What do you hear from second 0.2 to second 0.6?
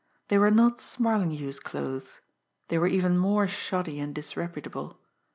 They were